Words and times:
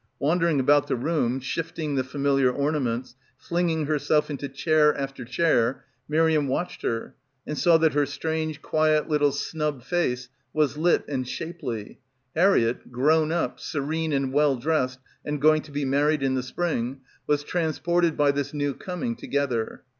Wandering 0.17 0.59
about 0.59 0.87
the 0.87 0.95
room, 0.95 1.39
shifting 1.39 1.93
the 1.93 2.03
familiar 2.03 2.51
ornaments, 2.51 3.13
flinging 3.37 3.85
herself 3.85 4.31
into 4.31 4.49
chair 4.49 4.97
after 4.97 5.23
chair, 5.23 5.85
Miriam 6.09 6.47
watched 6.47 6.81
her 6.81 7.13
and 7.45 7.55
saw 7.55 7.77
that 7.77 7.93
her 7.93 8.07
strange 8.07 8.63
quiet 8.63 9.07
little 9.09 9.31
snub 9.31 9.83
face— 9.83 10.27
203— 10.53 10.53
PILGRIMAGE 10.53 10.53
was 10.53 10.77
lit 10.79 11.05
and 11.07 11.27
shapely. 11.27 11.99
Harriett, 12.35 12.91
grown 12.91 13.31
up, 13.31 13.59
serene 13.59 14.11
and 14.11 14.33
well 14.33 14.55
dressed 14.55 14.97
and 15.23 15.39
going 15.39 15.61
to 15.61 15.71
be 15.71 15.85
married 15.85 16.23
in 16.23 16.33
the 16.33 16.41
spring, 16.41 17.01
was 17.27 17.43
transported 17.43 18.17
by 18.17 18.31
this 18.31 18.55
new 18.55 18.73
coming 18.73 19.15
to 19.15 19.27
gether. 19.27 19.83